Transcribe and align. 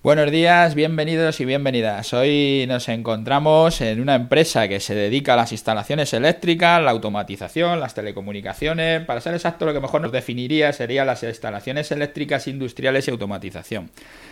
Buenos 0.00 0.30
días, 0.30 0.76
bienvenidos 0.76 1.40
y 1.40 1.44
bienvenidas. 1.44 2.14
Hoy 2.14 2.66
nos 2.68 2.88
encontramos 2.88 3.80
en 3.80 4.00
una 4.00 4.14
empresa 4.14 4.68
que 4.68 4.78
se 4.78 4.94
dedica 4.94 5.34
a 5.34 5.36
las 5.36 5.50
instalaciones 5.50 6.12
eléctricas, 6.12 6.80
la 6.80 6.92
automatización, 6.92 7.80
las 7.80 7.94
telecomunicaciones. 7.94 9.04
Para 9.04 9.20
ser 9.20 9.34
exacto, 9.34 9.66
lo 9.66 9.72
que 9.72 9.80
mejor 9.80 10.00
nos 10.00 10.12
definiría 10.12 10.72
serían 10.72 11.08
las 11.08 11.24
instalaciones 11.24 11.90
eléctricas 11.90 12.46
industriales 12.46 13.08
y 13.08 13.10
automatización. 13.10 13.90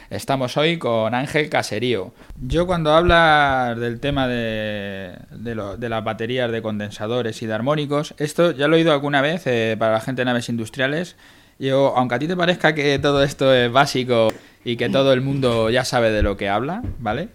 Estamos 0.09 0.57
hoy 0.57 0.79
con 0.79 1.15
Ángel 1.15 1.51
Caserío. 1.51 2.15
Yo 2.41 2.69
cuando 2.69 2.93
hablas 2.95 3.77
del 3.77 3.99
tema 3.99 4.29
de, 4.29 5.17
las 5.33 6.05
baterías 6.05 6.53
de 6.53 6.63
condensadores 6.63 7.43
y 7.43 7.47
de 7.47 7.55
armónicos, 7.55 8.15
esto 8.19 8.53
ya 8.53 8.69
lo 8.69 8.77
he 8.77 8.79
oído 8.79 8.93
alguna 8.93 9.21
vez 9.21 9.49
eh, 9.49 9.75
para 9.77 9.95
la 9.95 10.01
gente 10.01 10.21
de 10.21 10.27
naves 10.27 10.49
industriales. 10.49 11.17
Yo, 11.59 11.95
aunque 11.97 12.15
a 12.15 12.19
ti 12.19 12.29
te 12.29 12.37
parezca 12.37 12.75
que 12.75 12.99
todo 12.99 13.23
esto 13.23 13.53
es 13.55 13.73
básico 13.73 14.29
y 14.65 14.77
que 14.77 14.89
todo 14.89 15.13
el 15.13 15.21
mundo 15.21 15.71
ya 15.71 15.85
sabe 15.85 16.11
de 16.11 16.23
lo 16.23 16.37
que 16.37 16.49
habla, 16.49 16.83
¿vale? 16.99 17.29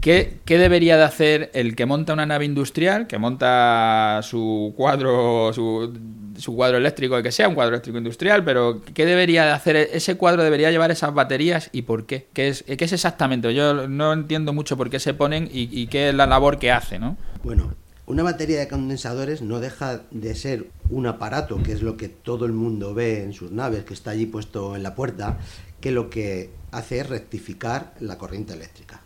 ¿Qué, 0.00 0.38
debería 0.46 0.96
de 0.96 1.02
hacer 1.02 1.50
el 1.54 1.74
que 1.74 1.84
monta 1.84 2.12
una 2.12 2.24
nave 2.24 2.44
industrial, 2.44 3.08
que 3.08 3.18
monta 3.18 4.20
su 4.22 4.72
cuadro, 4.76 5.52
su, 5.52 6.54
cuadro 6.54 6.76
eléctrico, 6.76 7.16
el 7.16 7.24
que 7.24 7.32
sea, 7.32 7.48
un 7.48 7.56
cuadro 7.56 7.74
eléctrico 7.74 7.98
industrial, 7.98 8.44
pero 8.44 8.80
qué 8.94 9.04
debería 9.04 9.44
de 9.44 9.50
hacer? 9.50 9.76
Ese 9.76 10.16
cuadro 10.16 10.44
debería 10.44 10.70
llevar 10.70 10.92
esas 10.92 11.12
baterías 11.12 11.68
y 11.72 11.82
por 11.82 12.06
qué? 12.06 12.28
¿Qué 12.32 12.48
es, 12.48 12.62
qué 12.62 12.84
es 12.84 12.92
exactamente? 12.92 13.52
Yo 13.54 13.88
no 13.88 14.12
entiendo 14.12 14.52
mucho 14.52 14.76
por 14.76 14.88
qué 14.88 15.00
se 15.00 15.14
ponen 15.14 15.48
y 15.52 15.88
qué 15.88 16.10
es 16.10 16.14
la 16.14 16.26
labor 16.26 16.60
que 16.60 16.70
hace, 16.70 17.00
¿no? 17.00 17.16
Bueno, 17.42 17.74
una 18.08 18.22
batería 18.22 18.58
de 18.58 18.68
condensadores 18.68 19.42
no 19.42 19.60
deja 19.60 20.00
de 20.10 20.34
ser 20.34 20.70
un 20.88 21.06
aparato, 21.06 21.62
que 21.62 21.72
es 21.72 21.82
lo 21.82 21.98
que 21.98 22.08
todo 22.08 22.46
el 22.46 22.52
mundo 22.52 22.94
ve 22.94 23.22
en 23.22 23.34
sus 23.34 23.52
naves, 23.52 23.84
que 23.84 23.92
está 23.92 24.12
allí 24.12 24.24
puesto 24.24 24.74
en 24.74 24.82
la 24.82 24.94
puerta, 24.94 25.38
que 25.82 25.92
lo 25.92 26.08
que 26.08 26.48
hace 26.70 27.00
es 27.00 27.08
rectificar 27.10 27.94
la 28.00 28.16
corriente 28.16 28.54
eléctrica. 28.54 29.02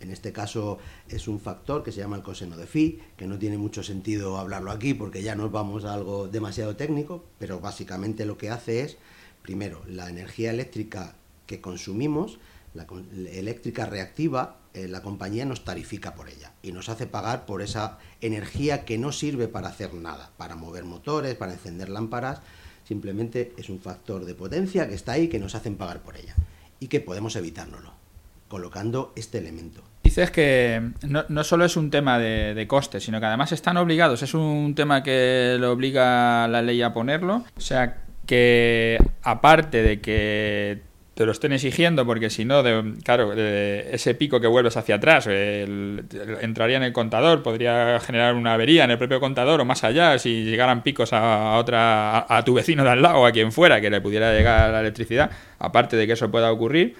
En 0.00 0.10
este 0.10 0.32
caso 0.32 0.78
es 1.10 1.28
un 1.28 1.40
factor 1.40 1.82
que 1.82 1.92
se 1.92 2.00
llama 2.00 2.16
el 2.16 2.22
coseno 2.22 2.56
de 2.56 2.66
phi, 2.66 2.98
que 3.18 3.26
no 3.26 3.38
tiene 3.38 3.58
mucho 3.58 3.82
sentido 3.82 4.38
hablarlo 4.38 4.70
aquí 4.70 4.94
porque 4.94 5.22
ya 5.22 5.34
nos 5.34 5.52
vamos 5.52 5.84
a 5.84 5.92
algo 5.92 6.26
demasiado 6.26 6.74
técnico, 6.74 7.22
pero 7.38 7.60
básicamente 7.60 8.24
lo 8.24 8.38
que 8.38 8.48
hace 8.48 8.80
es, 8.80 8.96
primero, 9.42 9.82
la 9.86 10.08
energía 10.08 10.50
eléctrica 10.50 11.16
que 11.44 11.60
consumimos, 11.60 12.38
la 12.78 13.30
eléctrica 13.30 13.84
reactiva, 13.84 14.56
eh, 14.74 14.88
la 14.88 15.02
compañía 15.02 15.44
nos 15.44 15.64
tarifica 15.64 16.14
por 16.14 16.28
ella 16.28 16.52
y 16.62 16.72
nos 16.72 16.88
hace 16.88 17.06
pagar 17.06 17.46
por 17.46 17.62
esa 17.62 17.98
energía 18.20 18.84
que 18.84 18.98
no 18.98 19.12
sirve 19.12 19.48
para 19.48 19.68
hacer 19.68 19.94
nada, 19.94 20.30
para 20.36 20.56
mover 20.56 20.84
motores, 20.84 21.34
para 21.34 21.52
encender 21.52 21.88
lámparas, 21.88 22.40
simplemente 22.86 23.52
es 23.56 23.68
un 23.68 23.80
factor 23.80 24.24
de 24.24 24.34
potencia 24.34 24.88
que 24.88 24.94
está 24.94 25.12
ahí 25.12 25.28
que 25.28 25.38
nos 25.38 25.54
hacen 25.54 25.76
pagar 25.76 26.00
por 26.00 26.16
ella 26.16 26.34
y 26.80 26.88
que 26.88 27.00
podemos 27.00 27.34
evitárnoslo, 27.36 27.92
colocando 28.48 29.12
este 29.16 29.38
elemento. 29.38 29.82
Dices 30.04 30.30
que 30.30 30.92
no, 31.06 31.24
no 31.28 31.44
solo 31.44 31.64
es 31.64 31.76
un 31.76 31.90
tema 31.90 32.18
de, 32.18 32.54
de 32.54 32.66
coste, 32.66 33.00
sino 33.00 33.20
que 33.20 33.26
además 33.26 33.52
están 33.52 33.76
obligados, 33.76 34.22
es 34.22 34.32
un 34.32 34.74
tema 34.74 35.02
que 35.02 35.56
lo 35.58 35.72
obliga 35.72 36.48
la 36.48 36.62
ley 36.62 36.80
a 36.82 36.94
ponerlo, 36.94 37.44
o 37.56 37.60
sea 37.60 38.04
que 38.28 38.98
aparte 39.22 39.82
de 39.82 40.00
que 40.00 40.82
te 41.18 41.26
lo 41.26 41.32
estén 41.32 41.50
exigiendo 41.50 42.06
porque 42.06 42.30
si 42.30 42.44
no, 42.44 42.62
claro, 43.02 43.32
ese 43.32 44.14
pico 44.14 44.40
que 44.40 44.46
vuelves 44.46 44.76
hacia 44.76 44.94
atrás 44.94 45.26
entraría 45.26 46.76
en 46.76 46.84
el 46.84 46.92
contador, 46.92 47.42
podría 47.42 47.98
generar 47.98 48.36
una 48.36 48.54
avería 48.54 48.84
en 48.84 48.92
el 48.92 48.98
propio 48.98 49.18
contador 49.18 49.60
o 49.60 49.64
más 49.64 49.82
allá 49.82 50.16
si 50.20 50.44
llegaran 50.44 50.84
picos 50.84 51.12
a, 51.12 51.56
otra 51.56 52.24
a, 52.28 52.44
tu 52.44 52.54
vecino 52.54 52.84
de 52.84 52.90
al 52.90 53.02
lado 53.02 53.18
o 53.18 53.26
a 53.26 53.32
quien 53.32 53.50
fuera 53.50 53.80
que 53.80 53.90
le 53.90 54.00
pudiera 54.00 54.32
llegar 54.32 54.70
la 54.70 54.78
electricidad, 54.78 55.28
aparte 55.58 55.96
de 55.96 56.06
que 56.06 56.12
eso 56.12 56.30
pueda 56.30 56.52
ocurrir. 56.52 56.94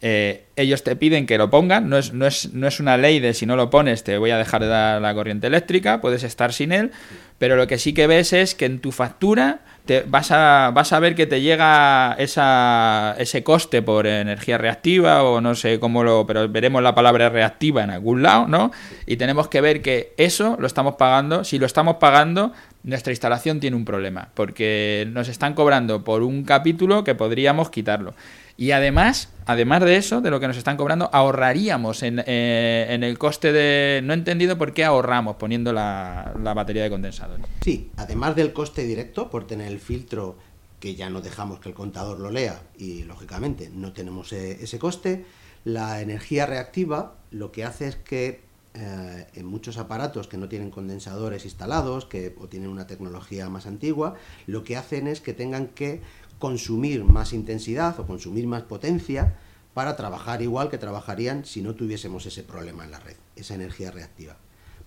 Eh, 0.00 0.45
ellos 0.56 0.82
te 0.82 0.96
piden 0.96 1.26
que 1.26 1.38
lo 1.38 1.50
pongan, 1.50 1.88
no 1.88 1.98
es, 1.98 2.12
no, 2.12 2.26
es, 2.26 2.52
no 2.52 2.66
es 2.66 2.80
una 2.80 2.96
ley 2.96 3.20
de 3.20 3.34
si 3.34 3.44
no 3.46 3.56
lo 3.56 3.70
pones 3.70 4.02
te 4.02 4.16
voy 4.18 4.30
a 4.30 4.38
dejar 4.38 4.62
de 4.62 4.68
dar 4.68 5.00
la 5.00 5.14
corriente 5.14 5.46
eléctrica, 5.46 6.00
puedes 6.00 6.22
estar 6.22 6.52
sin 6.52 6.72
él, 6.72 6.92
pero 7.38 7.56
lo 7.56 7.66
que 7.66 7.78
sí 7.78 7.92
que 7.92 8.06
ves 8.06 8.32
es 8.32 8.54
que 8.54 8.64
en 8.64 8.80
tu 8.80 8.90
factura 8.90 9.60
te, 9.84 10.02
vas, 10.02 10.30
a, 10.32 10.72
vas 10.74 10.92
a 10.92 10.98
ver 10.98 11.14
que 11.14 11.26
te 11.26 11.42
llega 11.42 12.14
esa, 12.18 13.14
ese 13.18 13.44
coste 13.44 13.82
por 13.82 14.06
energía 14.06 14.58
reactiva 14.58 15.22
o 15.22 15.40
no 15.40 15.54
sé 15.54 15.78
cómo 15.78 16.02
lo, 16.02 16.26
pero 16.26 16.48
veremos 16.48 16.82
la 16.82 16.94
palabra 16.94 17.28
reactiva 17.28 17.84
en 17.84 17.90
algún 17.90 18.22
lado, 18.22 18.48
¿no? 18.48 18.72
Y 19.06 19.16
tenemos 19.16 19.48
que 19.48 19.60
ver 19.60 19.82
que 19.82 20.14
eso 20.16 20.56
lo 20.58 20.66
estamos 20.66 20.96
pagando, 20.96 21.44
si 21.44 21.58
lo 21.58 21.66
estamos 21.66 21.96
pagando, 21.96 22.52
nuestra 22.82 23.12
instalación 23.12 23.60
tiene 23.60 23.76
un 23.76 23.84
problema, 23.84 24.30
porque 24.34 25.06
nos 25.12 25.28
están 25.28 25.54
cobrando 25.54 26.02
por 26.02 26.22
un 26.22 26.44
capítulo 26.44 27.04
que 27.04 27.14
podríamos 27.14 27.70
quitarlo. 27.70 28.14
Y 28.56 28.70
además, 28.70 29.28
además 29.44 29.82
de 29.82 29.96
eso, 29.96 30.20
de 30.20 30.30
lo 30.30 30.40
que 30.40 30.45
nos 30.46 30.56
están 30.56 30.76
cobrando, 30.76 31.10
ahorraríamos 31.12 32.02
en, 32.02 32.22
eh, 32.26 32.86
en 32.90 33.02
el 33.02 33.18
coste 33.18 33.52
de... 33.52 34.00
No 34.02 34.12
he 34.12 34.16
entendido 34.16 34.58
por 34.58 34.72
qué 34.72 34.84
ahorramos 34.84 35.36
poniendo 35.36 35.72
la, 35.72 36.34
la 36.42 36.54
batería 36.54 36.82
de 36.82 36.90
condensadores. 36.90 37.46
Sí, 37.62 37.90
además 37.96 38.36
del 38.36 38.52
coste 38.52 38.84
directo 38.84 39.30
por 39.30 39.46
tener 39.46 39.68
el 39.68 39.80
filtro 39.80 40.36
que 40.80 40.94
ya 40.94 41.10
no 41.10 41.20
dejamos 41.20 41.60
que 41.60 41.68
el 41.68 41.74
contador 41.74 42.20
lo 42.20 42.30
lea 42.30 42.60
y 42.76 43.02
lógicamente 43.04 43.70
no 43.74 43.92
tenemos 43.92 44.32
e, 44.32 44.62
ese 44.62 44.78
coste, 44.78 45.24
la 45.64 46.00
energía 46.00 46.46
reactiva 46.46 47.14
lo 47.30 47.50
que 47.50 47.64
hace 47.64 47.88
es 47.88 47.96
que 47.96 48.40
eh, 48.74 49.26
en 49.34 49.46
muchos 49.46 49.78
aparatos 49.78 50.28
que 50.28 50.36
no 50.36 50.48
tienen 50.48 50.70
condensadores 50.70 51.44
instalados 51.44 52.04
que, 52.04 52.34
o 52.38 52.46
tienen 52.46 52.68
una 52.68 52.86
tecnología 52.86 53.48
más 53.48 53.66
antigua, 53.66 54.14
lo 54.46 54.64
que 54.64 54.76
hacen 54.76 55.06
es 55.06 55.20
que 55.20 55.32
tengan 55.32 55.68
que 55.68 56.02
consumir 56.38 57.04
más 57.04 57.32
intensidad 57.32 57.98
o 57.98 58.06
consumir 58.06 58.46
más 58.46 58.62
potencia 58.62 59.38
para 59.76 59.94
trabajar 59.94 60.40
igual 60.40 60.70
que 60.70 60.78
trabajarían 60.78 61.44
si 61.44 61.60
no 61.60 61.74
tuviésemos 61.74 62.24
ese 62.24 62.42
problema 62.42 62.84
en 62.84 62.92
la 62.92 62.98
red, 62.98 63.16
esa 63.36 63.56
energía 63.56 63.90
reactiva. 63.90 64.38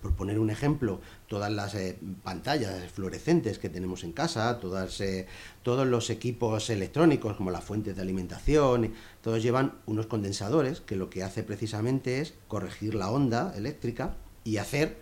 Por 0.02 0.16
poner 0.16 0.40
un 0.40 0.50
ejemplo, 0.50 1.00
todas 1.28 1.52
las 1.52 1.76
eh, 1.76 1.96
pantallas 2.24 2.90
fluorescentes 2.90 3.60
que 3.60 3.68
tenemos 3.68 4.02
en 4.02 4.10
casa, 4.10 4.58
eh, 4.98 5.26
todos 5.62 5.86
los 5.86 6.10
equipos 6.10 6.70
electrónicos 6.70 7.36
como 7.36 7.52
las 7.52 7.62
fuentes 7.62 7.94
de 7.94 8.02
alimentación, 8.02 8.92
todos 9.22 9.44
llevan 9.44 9.74
unos 9.86 10.06
condensadores 10.06 10.80
que 10.80 10.96
lo 10.96 11.08
que 11.08 11.22
hace 11.22 11.44
precisamente 11.44 12.20
es 12.20 12.34
corregir 12.48 12.96
la 12.96 13.12
onda 13.12 13.52
eléctrica 13.56 14.16
y 14.42 14.56
hacer 14.56 14.96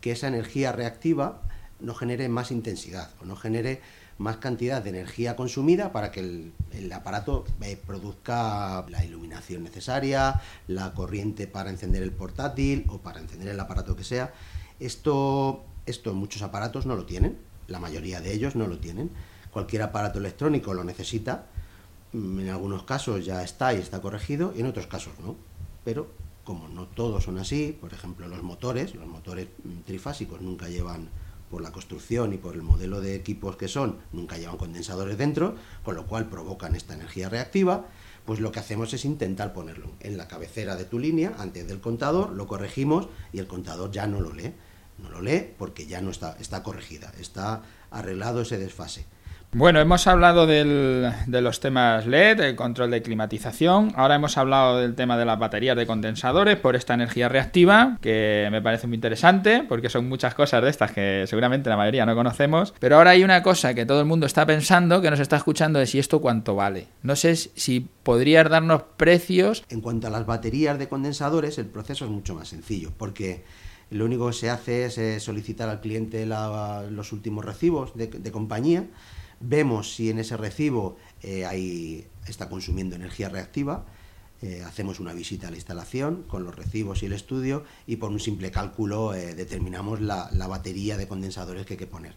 que 0.00 0.12
esa 0.12 0.28
energía 0.28 0.72
reactiva 0.72 1.42
no 1.80 1.94
genere 1.94 2.28
más 2.28 2.50
intensidad 2.50 3.10
o 3.20 3.24
no 3.24 3.36
genere 3.36 3.80
más 4.18 4.36
cantidad 4.36 4.82
de 4.82 4.90
energía 4.90 5.36
consumida 5.36 5.92
para 5.92 6.10
que 6.10 6.20
el, 6.20 6.92
aparato 6.92 7.44
eh, 7.60 7.76
produzca 7.84 8.84
la 8.88 9.04
iluminación 9.04 9.64
necesaria, 9.64 10.40
la 10.68 10.94
corriente 10.94 11.46
para 11.46 11.70
encender 11.70 12.02
el 12.02 12.12
portátil 12.12 12.84
o 12.88 12.98
para 12.98 13.20
encender 13.20 13.48
el 13.48 13.60
aparato 13.60 13.96
que 13.96 14.04
sea. 14.04 14.32
Esto, 14.78 15.64
esto 15.86 16.14
muchos 16.14 16.42
aparatos 16.42 16.86
no 16.86 16.94
lo 16.94 17.06
tienen, 17.06 17.38
la 17.66 17.80
mayoría 17.80 18.20
de 18.20 18.32
ellos 18.32 18.54
no 18.54 18.66
lo 18.66 18.78
tienen. 18.78 19.10
Cualquier 19.50 19.82
aparato 19.82 20.18
electrónico 20.18 20.74
lo 20.74 20.84
necesita, 20.84 21.46
mm, 22.12 22.40
en 22.40 22.48
algunos 22.50 22.84
casos 22.84 23.24
ya 23.24 23.42
está 23.42 23.74
y 23.74 23.78
está 23.78 24.00
corregido, 24.00 24.52
y 24.56 24.60
en 24.60 24.66
otros 24.66 24.86
casos 24.86 25.14
no. 25.20 25.36
Pero 25.84 26.08
como 26.44 26.68
no 26.68 26.86
todos 26.86 27.24
son 27.24 27.38
así, 27.38 27.76
por 27.80 27.92
ejemplo 27.92 28.28
los 28.28 28.42
motores, 28.42 28.94
los 28.94 29.06
motores 29.06 29.48
mm, 29.64 29.80
trifásicos 29.86 30.40
nunca 30.40 30.68
llevan 30.68 31.08
por 31.54 31.62
la 31.62 31.70
construcción 31.70 32.32
y 32.32 32.36
por 32.36 32.56
el 32.56 32.62
modelo 32.62 33.00
de 33.00 33.14
equipos 33.14 33.54
que 33.54 33.68
son, 33.68 34.00
nunca 34.10 34.38
llevan 34.38 34.56
condensadores 34.56 35.16
dentro, 35.16 35.54
con 35.84 35.94
lo 35.94 36.04
cual 36.08 36.28
provocan 36.28 36.74
esta 36.74 36.94
energía 36.94 37.28
reactiva, 37.28 37.86
pues 38.24 38.40
lo 38.40 38.50
que 38.50 38.58
hacemos 38.58 38.92
es 38.92 39.04
intentar 39.04 39.52
ponerlo 39.52 39.92
en 40.00 40.16
la 40.16 40.26
cabecera 40.26 40.74
de 40.74 40.84
tu 40.84 40.98
línea, 40.98 41.32
antes 41.38 41.68
del 41.68 41.80
contador, 41.80 42.30
lo 42.30 42.48
corregimos 42.48 43.06
y 43.32 43.38
el 43.38 43.46
contador 43.46 43.92
ya 43.92 44.08
no 44.08 44.20
lo 44.20 44.32
lee. 44.32 44.52
No 44.98 45.08
lo 45.10 45.20
lee 45.20 45.54
porque 45.56 45.86
ya 45.86 46.00
no 46.00 46.10
está, 46.10 46.36
está 46.40 46.64
corregida, 46.64 47.12
está 47.20 47.62
arreglado 47.92 48.40
ese 48.40 48.58
desfase. 48.58 49.06
Bueno, 49.56 49.78
hemos 49.78 50.08
hablado 50.08 50.48
de 50.48 51.14
los 51.28 51.60
temas 51.60 52.06
LED, 52.06 52.40
el 52.40 52.56
control 52.56 52.90
de 52.90 53.02
climatización. 53.02 53.92
Ahora 53.94 54.16
hemos 54.16 54.36
hablado 54.36 54.78
del 54.78 54.96
tema 54.96 55.16
de 55.16 55.24
las 55.24 55.38
baterías 55.38 55.76
de 55.76 55.86
condensadores 55.86 56.56
por 56.56 56.74
esta 56.74 56.94
energía 56.94 57.28
reactiva, 57.28 57.96
que 58.00 58.48
me 58.50 58.60
parece 58.60 58.88
muy 58.88 58.96
interesante, 58.96 59.64
porque 59.68 59.90
son 59.90 60.08
muchas 60.08 60.34
cosas 60.34 60.60
de 60.60 60.70
estas 60.70 60.90
que 60.90 61.26
seguramente 61.28 61.70
la 61.70 61.76
mayoría 61.76 62.04
no 62.04 62.16
conocemos. 62.16 62.74
Pero 62.80 62.96
ahora 62.96 63.10
hay 63.10 63.22
una 63.22 63.44
cosa 63.44 63.74
que 63.74 63.86
todo 63.86 64.00
el 64.00 64.06
mundo 64.06 64.26
está 64.26 64.44
pensando, 64.44 65.00
que 65.00 65.08
nos 65.08 65.20
está 65.20 65.36
escuchando, 65.36 65.80
es 65.80 65.90
si 65.90 66.00
esto 66.00 66.20
cuánto 66.20 66.56
vale. 66.56 66.88
No 67.04 67.14
sé 67.14 67.36
si 67.36 67.86
podrías 68.02 68.50
darnos 68.50 68.82
precios. 68.96 69.64
En 69.68 69.82
cuanto 69.82 70.08
a 70.08 70.10
las 70.10 70.26
baterías 70.26 70.80
de 70.80 70.88
condensadores, 70.88 71.58
el 71.58 71.66
proceso 71.66 72.06
es 72.06 72.10
mucho 72.10 72.34
más 72.34 72.48
sencillo, 72.48 72.90
porque 72.98 73.44
lo 73.90 74.04
único 74.04 74.26
que 74.26 74.32
se 74.32 74.50
hace 74.50 74.86
es 74.86 74.98
eh, 74.98 75.20
solicitar 75.20 75.68
al 75.68 75.80
cliente 75.80 76.26
los 76.26 77.12
últimos 77.12 77.44
recibos 77.44 77.96
de, 77.96 78.08
de 78.08 78.32
compañía 78.32 78.82
vemos 79.46 79.94
si 79.94 80.10
en 80.10 80.18
ese 80.18 80.36
recibo 80.36 80.96
eh, 81.22 82.06
está 82.26 82.48
consumiendo 82.48 82.96
energía 82.96 83.28
reactiva, 83.28 83.84
eh, 84.42 84.62
hacemos 84.66 85.00
una 85.00 85.12
visita 85.12 85.48
a 85.48 85.50
la 85.50 85.56
instalación 85.56 86.24
con 86.26 86.44
los 86.44 86.54
recibos 86.54 87.02
y 87.02 87.06
el 87.06 87.12
estudio 87.12 87.64
y 87.86 87.96
por 87.96 88.10
un 88.10 88.20
simple 88.20 88.50
cálculo 88.50 89.14
eh, 89.14 89.34
determinamos 89.34 90.00
la, 90.00 90.28
batería 90.48 90.96
de 90.96 91.08
condensadores 91.08 91.64
que 91.64 91.74
hay 91.74 91.78
que 91.78 91.86
poner. 91.86 92.14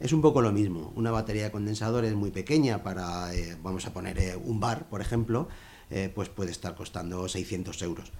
Es 0.00 0.12
un 0.12 0.20
poco 0.20 0.42
lo 0.42 0.50
mismo, 0.50 0.92
una 0.96 1.12
batería 1.12 1.44
de 1.44 1.50
condensadores 1.52 2.14
muy 2.14 2.32
pequeña 2.32 2.82
para, 2.82 3.30
vamos 3.62 3.86
a 3.86 3.92
poner 3.92 4.36
un 4.42 4.58
bar, 4.58 4.88
por 4.88 5.00
ejemplo, 5.00 5.48
eh, 5.94 6.10
pues 6.14 6.30
puede 6.30 6.50
estar 6.50 6.74
costando 6.74 7.28
600 7.28 7.82
euros. 7.82 8.12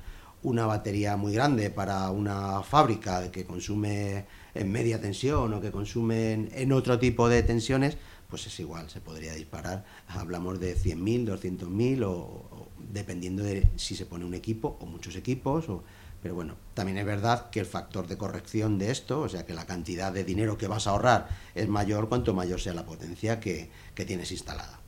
Una 0.42 0.66
batería 0.66 1.16
muy 1.16 1.32
grande 1.32 1.70
para 1.70 2.10
una 2.10 2.62
fábrica 2.62 3.30
que 3.30 3.46
consume 3.46 4.26
en 4.54 4.70
media 4.70 5.00
tensión 5.00 5.54
o 5.54 5.60
que 5.60 5.70
consume 5.70 6.50
en, 6.52 6.72
otro 6.72 6.98
tipo 6.98 7.30
de 7.30 7.42
tensiones, 7.42 7.96
pues 8.32 8.46
es 8.46 8.60
igual, 8.60 8.88
se 8.88 9.02
podría 9.02 9.34
disparar. 9.34 9.84
Hablamos 10.08 10.58
de 10.58 10.74
100.000, 10.74 11.26
200.000 11.26 12.02
o, 12.04 12.10
o 12.10 12.68
dependiendo 12.78 13.42
de 13.42 13.68
si 13.76 13.94
se 13.94 14.06
pone 14.06 14.24
un 14.24 14.32
equipo 14.32 14.78
o 14.80 14.86
muchos 14.86 15.16
equipos 15.16 15.68
o 15.68 15.84
pero 16.22 16.34
bueno, 16.34 16.54
también 16.72 16.96
es 16.96 17.04
verdad 17.04 17.50
que 17.50 17.60
el 17.60 17.66
factor 17.66 18.06
de 18.06 18.16
corrección 18.16 18.78
de 18.78 18.90
esto, 18.90 19.20
o 19.20 19.28
sea 19.28 19.44
que 19.44 19.52
la 19.52 19.66
cantidad 19.66 20.12
de 20.12 20.24
dinero 20.24 20.56
que 20.56 20.68
vas 20.68 20.86
a 20.86 20.90
ahorrar 20.90 21.28
es 21.54 21.68
mayor 21.68 22.08
cuanto 22.08 22.32
mayor 22.32 22.58
sea 22.58 22.72
la 22.72 22.86
potencia 22.86 23.38
que, 23.38 23.70
tienes 24.06 24.30
instalada. 24.32 24.78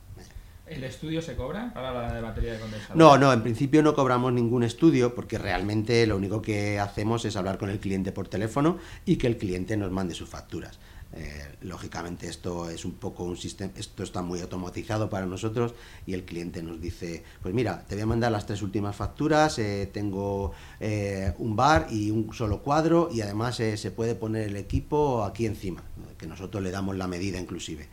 ¿El 0.65 0.83
estudio 0.83 1.21
se 1.21 1.35
cobra 1.35 1.71
para 1.71 1.93
la 1.93 2.21
batería 2.21 2.53
de 2.53 2.59
condensador? 2.59 2.97
No, 2.97 3.17
no, 3.19 3.31
en 3.31 3.43
principio 3.43 3.83
no 3.83 3.93
cobramos 3.93 4.33
ningún 4.33 4.63
estudio 4.63 5.13
porque 5.13 5.37
realmente 5.37 6.07
lo 6.07 6.17
único 6.17 6.41
que 6.41 6.79
hacemos 6.79 7.23
es 7.25 7.35
hablar 7.35 7.59
con 7.59 7.69
el 7.69 7.79
cliente 7.79 8.11
por 8.11 8.27
teléfono 8.27 8.79
y 9.05 9.17
que 9.17 9.27
el 9.27 9.37
cliente 9.37 9.77
nos 9.77 9.91
mande 9.91 10.15
sus 10.15 10.27
facturas. 10.27 10.79
Eh, 11.15 11.55
lógicamente 11.61 12.27
esto 12.27 12.69
es 12.69 12.83
un 12.83 12.95
poco 12.95 13.23
un 13.23 13.37
sistema, 13.37 13.71
esto 13.77 14.03
está 14.03 14.21
muy 14.21 14.41
automatizado 14.41 15.09
para 15.09 15.25
nosotros 15.25 15.73
y 16.05 16.13
el 16.13 16.25
cliente 16.25 16.61
nos 16.61 16.81
dice, 16.81 17.23
pues 17.41 17.53
mira, 17.53 17.85
te 17.87 17.95
voy 17.95 18.01
a 18.01 18.05
mandar 18.05 18.33
las 18.33 18.45
tres 18.45 18.61
últimas 18.61 18.97
facturas, 18.97 19.57
eh, 19.59 19.89
tengo 19.93 20.51
eh, 20.81 21.33
un 21.37 21.55
bar 21.55 21.87
y 21.89 22.11
un 22.11 22.33
solo 22.33 22.61
cuadro 22.61 23.07
y 23.11 23.21
además 23.21 23.55
se 23.55 23.91
puede 23.91 24.15
poner 24.15 24.49
el 24.49 24.57
equipo 24.57 25.23
aquí 25.23 25.45
encima, 25.45 25.83
que 26.17 26.27
nosotros 26.27 26.61
le 26.61 26.71
damos 26.71 26.97
la 26.97 27.07
medida 27.07 27.39
inclusive. 27.39 27.87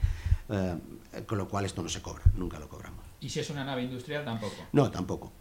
con 1.27 1.39
lo 1.39 1.49
cual 1.49 1.65
esto 1.65 1.83
no 1.83 1.89
se 1.89 2.03
cobra, 2.03 2.25
nunca 2.35 2.59
lo 2.59 2.69
cobramos. 2.69 3.05
¿Y 3.21 3.29
si 3.29 3.39
es 3.39 3.49
una 3.51 3.65
nave 3.65 3.85
industrial 3.85 4.25
tampoco? 4.25 4.57
No, 4.73 4.91
tampoco. 4.91 5.33